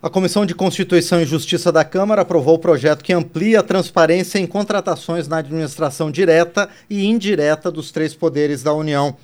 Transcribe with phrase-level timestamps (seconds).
[0.00, 4.38] A Comissão de Constituição e Justiça da Câmara aprovou o projeto que amplia a transparência
[4.38, 9.16] em contratações na administração direta e indireta dos três poderes da União.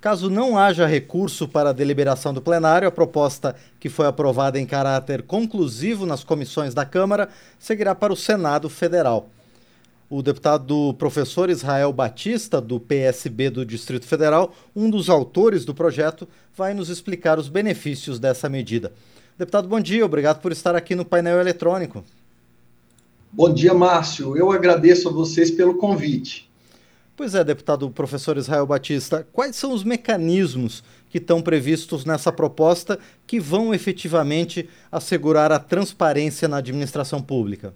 [0.00, 4.64] Caso não haja recurso para a deliberação do plenário, a proposta, que foi aprovada em
[4.64, 7.28] caráter conclusivo nas comissões da Câmara,
[7.58, 9.28] seguirá para o Senado Federal.
[10.08, 16.28] O deputado professor Israel Batista, do PSB do Distrito Federal, um dos autores do projeto,
[16.56, 18.92] vai nos explicar os benefícios dessa medida.
[19.38, 22.04] Deputado, bom dia, obrigado por estar aqui no painel eletrônico.
[23.30, 24.36] Bom dia, Márcio.
[24.36, 26.50] Eu agradeço a vocês pelo convite.
[27.16, 32.98] Pois é, deputado professor Israel Batista, quais são os mecanismos que estão previstos nessa proposta
[33.28, 37.72] que vão efetivamente assegurar a transparência na administração pública?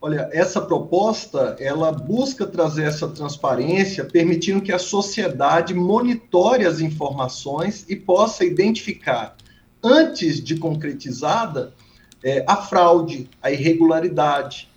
[0.00, 7.84] Olha, essa proposta, ela busca trazer essa transparência, permitindo que a sociedade monitore as informações
[7.88, 9.36] e possa identificar
[9.82, 11.74] antes de concretizada,
[12.22, 14.68] é, a fraude, a irregularidade.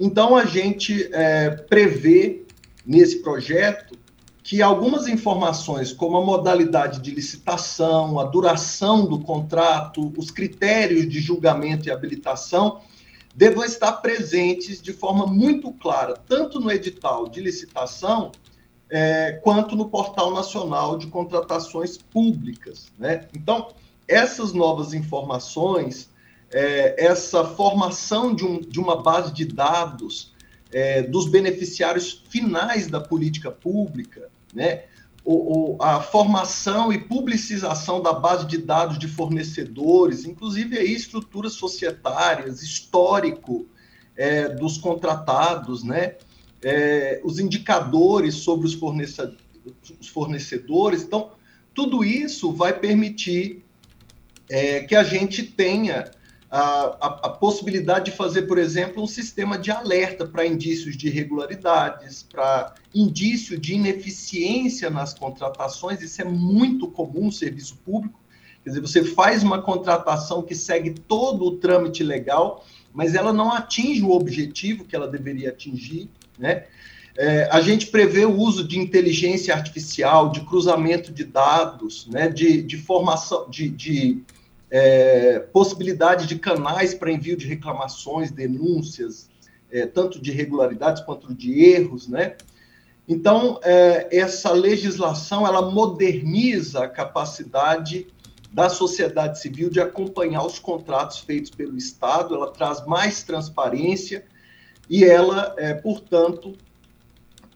[0.00, 2.42] Então, a gente é, prevê
[2.84, 3.96] nesse projeto
[4.42, 11.20] que algumas informações, como a modalidade de licitação, a duração do contrato, os critérios de
[11.20, 12.80] julgamento e habilitação,
[13.34, 18.32] devam estar presentes de forma muito clara, tanto no edital de licitação,
[18.90, 22.90] é, quanto no Portal Nacional de Contratações Públicas.
[22.98, 23.28] Né?
[23.34, 23.68] Então,
[24.08, 26.10] essas novas informações,
[26.50, 30.32] é, essa formação de, um, de, uma base de dados
[30.72, 34.84] é, dos beneficiários finais da política pública, né?
[35.24, 41.52] O, o, a formação e publicização da base de dados de fornecedores, inclusive aí estruturas
[41.52, 43.66] societárias, histórico
[44.16, 46.14] é, dos contratados, né?
[46.62, 49.38] É, os indicadores sobre os, fornecedores,
[50.00, 51.02] os fornecedores.
[51.02, 51.30] Então,
[51.74, 53.64] tudo isso vai permitir
[54.50, 56.10] é, que a gente tenha
[56.50, 61.08] a, a, a, possibilidade de fazer, por exemplo, um sistema de alerta para indícios de
[61.08, 66.00] irregularidades, para indício de ineficiência nas contratações.
[66.00, 68.18] Isso é muito comum no serviço público.
[68.64, 72.64] Quer dizer, você faz uma contratação que segue todo o trâmite legal,
[72.94, 76.08] mas ela não atinge o objetivo que ela deveria atingir,
[76.38, 76.64] né?
[77.20, 82.62] É, a gente prevê o uso de inteligência artificial, de cruzamento de dados, né, de,
[82.62, 84.22] de formação, de, de
[84.70, 89.28] é, possibilidade de canais para envio de reclamações, denúncias,
[89.70, 92.36] é, tanto de irregularidades quanto de erros, né?
[93.08, 98.06] Então, é, essa legislação, ela moderniza a capacidade
[98.52, 104.24] da sociedade civil de acompanhar os contratos feitos pelo Estado, ela traz mais transparência
[104.88, 106.54] e ela, é, portanto,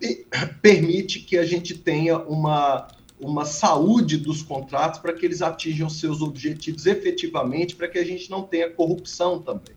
[0.61, 2.89] permite que a gente tenha uma
[3.23, 8.31] uma saúde dos contratos para que eles atinjam seus objetivos efetivamente, para que a gente
[8.31, 9.75] não tenha corrupção também.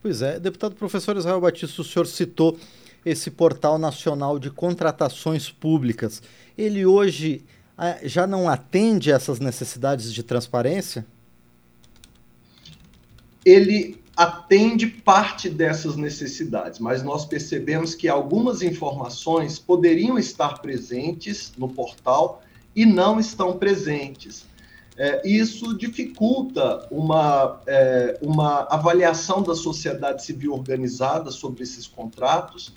[0.00, 2.58] Pois é, deputado professor Israel Batista, o senhor citou
[3.04, 6.22] esse portal nacional de contratações públicas.
[6.56, 7.44] Ele hoje
[7.76, 11.06] ah, já não atende essas necessidades de transparência?
[13.44, 21.68] Ele atende parte dessas necessidades, mas nós percebemos que algumas informações poderiam estar presentes no
[21.68, 22.42] portal
[22.74, 24.46] e não estão presentes.
[24.96, 32.72] É, isso dificulta uma, é, uma avaliação da sociedade civil organizada sobre esses contratos.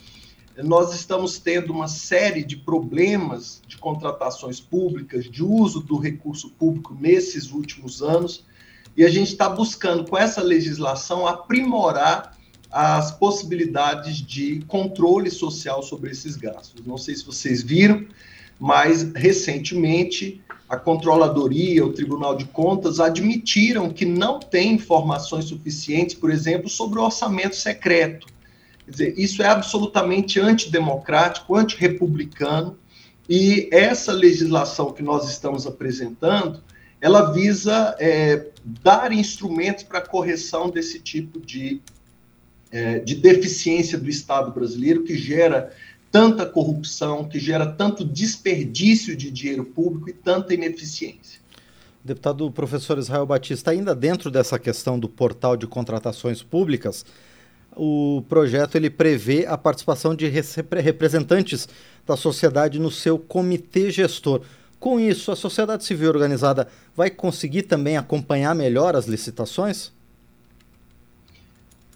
[0.57, 6.95] Nós estamos tendo uma série de problemas de contratações públicas, de uso do recurso público
[6.97, 8.45] nesses últimos anos,
[8.95, 12.37] e a gente está buscando, com essa legislação, aprimorar
[12.71, 16.85] as possibilidades de controle social sobre esses gastos.
[16.85, 18.05] Não sei se vocês viram,
[18.59, 26.31] mas recentemente a controladoria, o Tribunal de Contas admitiram que não tem informações suficientes, por
[26.31, 28.27] exemplo, sobre o orçamento secreto.
[28.85, 32.77] Quer dizer, isso é absolutamente antidemocrático, antirrepublicano,
[33.27, 36.63] e essa legislação que nós estamos apresentando,
[37.01, 41.81] ela visa é, dar instrumentos para correção desse tipo de,
[42.71, 45.71] é, de deficiência do Estado brasileiro, que gera
[46.15, 51.41] tanta corrupção, que gera tanto desperdício de dinheiro público e tanta ineficiência.
[52.01, 57.05] Deputado professor Israel Batista, ainda dentro dessa questão do portal de contratações públicas,
[57.75, 61.67] o projeto ele prevê a participação de representantes
[62.07, 64.39] da sociedade no seu comitê gestor.
[64.79, 69.91] Com isso, a sociedade civil organizada vai conseguir também acompanhar melhor as licitações?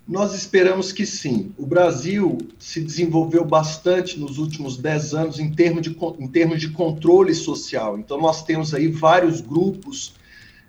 [0.10, 1.54] Nós esperamos que sim.
[1.56, 6.70] O Brasil se desenvolveu bastante nos últimos dez anos em termos, de, em termos de
[6.72, 7.96] controle social.
[7.96, 10.16] Então, nós temos aí vários grupos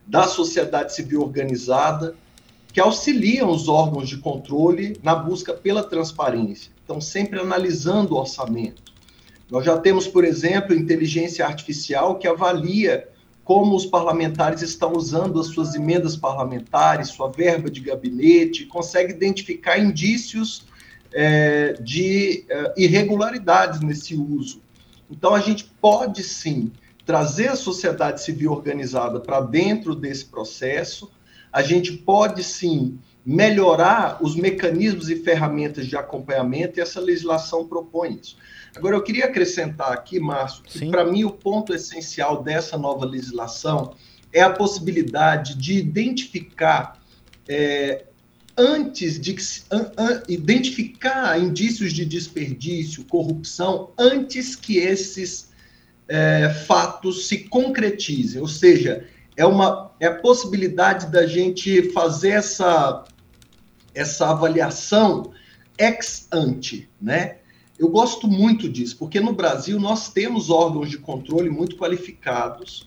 [0.07, 2.15] da sociedade civil organizada,
[2.71, 6.71] que auxiliam os órgãos de controle na busca pela transparência.
[6.85, 8.83] Então, sempre analisando o orçamento.
[9.51, 13.09] Nós já temos, por exemplo, inteligência artificial que avalia
[13.51, 19.77] como os parlamentares estão usando as suas emendas parlamentares, sua verba de gabinete, consegue identificar
[19.77, 20.69] indícios
[21.13, 24.63] é, de é, irregularidades nesse uso.
[25.11, 26.71] Então, a gente pode sim
[27.05, 31.11] trazer a sociedade civil organizada para dentro desse processo,
[31.53, 38.19] a gente pode sim melhorar os mecanismos e ferramentas de acompanhamento, e essa legislação propõe
[38.21, 38.37] isso.
[38.75, 43.95] Agora, eu queria acrescentar aqui, Márcio, que para mim o ponto essencial dessa nova legislação
[44.33, 47.01] é a possibilidade de identificar
[47.49, 48.05] é,
[48.57, 49.37] antes de
[49.71, 55.51] an, an, identificar indícios de desperdício, corrupção, antes que esses
[56.09, 58.41] é, fatos se concretizem.
[58.41, 59.05] Ou seja,
[59.41, 63.05] é uma é a possibilidade da gente fazer essa
[63.95, 65.33] essa avaliação
[65.79, 67.39] ex ante, né?
[67.79, 72.87] Eu gosto muito disso, porque no Brasil nós temos órgãos de controle muito qualificados,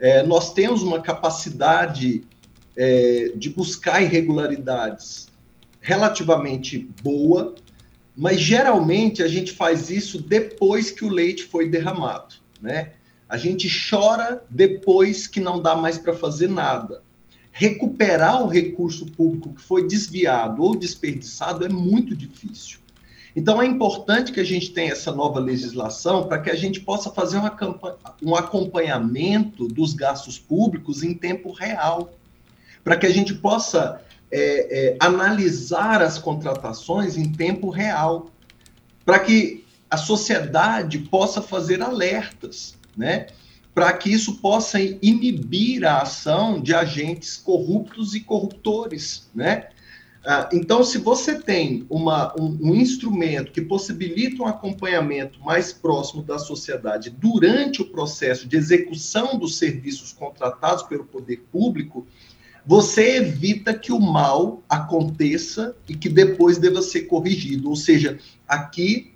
[0.00, 2.24] é, nós temos uma capacidade
[2.76, 5.28] é, de buscar irregularidades
[5.80, 7.54] relativamente boa,
[8.16, 12.94] mas geralmente a gente faz isso depois que o leite foi derramado, né?
[13.34, 17.02] A gente chora depois que não dá mais para fazer nada.
[17.50, 22.78] Recuperar o recurso público que foi desviado ou desperdiçado é muito difícil.
[23.34, 27.10] Então, é importante que a gente tenha essa nova legislação para que a gente possa
[27.10, 27.40] fazer
[28.22, 32.14] um acompanhamento dos gastos públicos em tempo real,
[32.84, 38.30] para que a gente possa é, é, analisar as contratações em tempo real,
[39.04, 43.26] para que a sociedade possa fazer alertas, né?
[43.74, 49.68] para que isso possa inibir a ação de agentes corruptos e corruptores, né?
[50.26, 56.22] Ah, então, se você tem uma, um, um, instrumento que possibilita um acompanhamento mais próximo
[56.22, 62.06] da sociedade durante o processo de execução dos serviços contratados pelo poder público,
[62.64, 67.68] você evita que o mal aconteça e que depois deva ser corrigido.
[67.68, 68.18] Ou seja,
[68.48, 69.12] aqui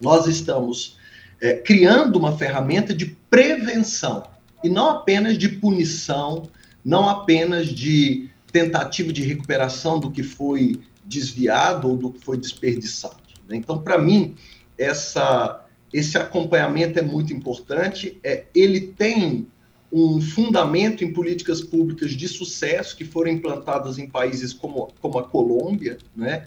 [0.00, 0.98] nós estamos
[1.40, 4.24] é, criando uma ferramenta de prevenção
[4.62, 6.48] e não apenas de punição,
[6.84, 13.16] não apenas de tentativa de recuperação do que foi desviado ou do que foi desperdiçado.
[13.48, 13.56] Né?
[13.56, 14.34] Então, para mim,
[14.76, 18.18] essa, esse acompanhamento é muito importante.
[18.22, 19.46] É, ele tem
[19.90, 25.24] um fundamento em políticas públicas de sucesso que foram implantadas em países como, como a
[25.24, 26.44] Colômbia, né?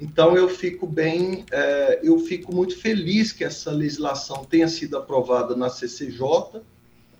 [0.00, 5.54] Então eu fico bem, é, eu fico muito feliz que essa legislação tenha sido aprovada
[5.54, 6.62] na CCJ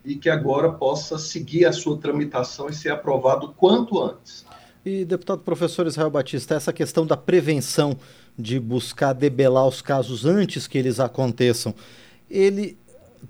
[0.03, 4.47] e que agora possa seguir a sua tramitação e ser aprovado quanto antes.
[4.85, 7.99] E, deputado professor Israel Batista, essa questão da prevenção,
[8.39, 11.75] de buscar debelar os casos antes que eles aconteçam,
[12.31, 12.79] ele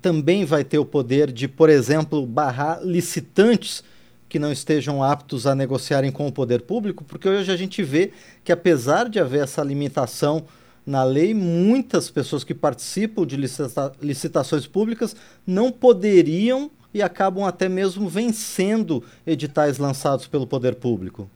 [0.01, 3.83] também vai ter o poder de, por exemplo, barrar licitantes
[4.31, 7.03] que não estejam aptos a negociarem com o poder público?
[7.03, 8.13] Porque hoje a gente vê
[8.45, 10.45] que, apesar de haver essa limitação
[10.85, 17.67] na lei, muitas pessoas que participam de licita licitações públicas não poderiam e acabam até
[17.67, 21.29] mesmo vencendo editais lançados pelo poder público.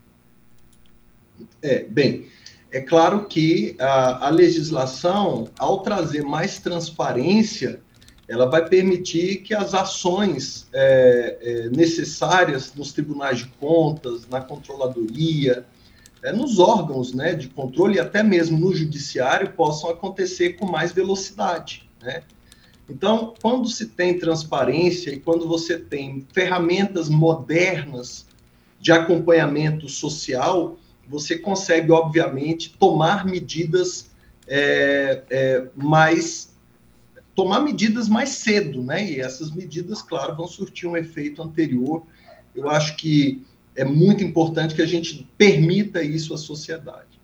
[1.62, 2.28] É, bem,
[2.72, 7.82] é claro que a, a legislação, ao trazer mais transparência,
[8.28, 15.66] ela vai permitir que as ações é, é, necessárias nos tribunais de contas, na controladoria,
[16.24, 20.92] é, nos órgãos né, de controle e até mesmo no judiciário possam acontecer com mais
[20.92, 21.88] velocidade.
[22.02, 22.24] Né?
[22.90, 28.26] Então, quando se tem transparência e quando você tem ferramentas modernas
[28.80, 30.78] de acompanhamento social,
[31.08, 34.10] você consegue, obviamente, tomar medidas
[34.48, 36.55] é, é, mais
[37.36, 39.12] tomar medidas mais cedo, né?
[39.12, 42.04] E essas medidas, claro, vão surtir um efeito anterior.
[42.56, 43.44] Eu acho que
[43.76, 47.16] é muito importante que a gente permita isso à sociedade.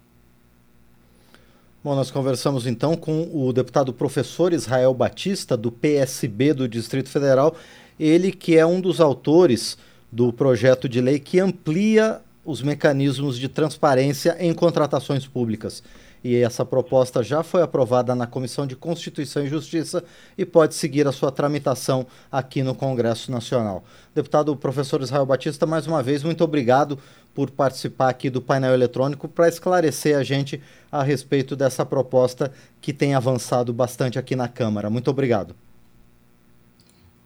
[1.84, 7.56] Bom, nós conversamos então com o deputado professor Israel Batista, do PSB do Distrito Federal,
[8.00, 9.78] ele que é um dos autores
[10.12, 15.82] do projeto de lei que amplia os mecanismos de transparência em contratações públicas
[16.24, 20.04] e essa proposta já foi aprovada na Comissão de Constituição e Justiça
[20.38, 23.84] e pode seguir a sua tramitação aqui no Congresso Nacional.
[24.14, 27.00] Deputado professor Israel Batista, mais uma vez, muito obrigado
[27.34, 30.62] por participar aqui do painel eletrônico para esclarecer a gente
[30.92, 34.90] a respeito dessa proposta que tem avançado bastante aqui na Câmara.
[34.90, 35.56] Muito obrigado.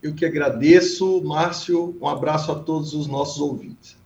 [0.02, 1.98] Eu que agradeço, Márcio.
[2.00, 3.98] Um abraço a todos os nossos ouvintes.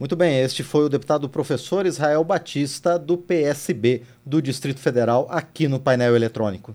[0.00, 5.68] Muito bem, este foi o deputado professor Israel Batista, do PSB do Distrito Federal, aqui
[5.68, 6.74] no painel eletrônico.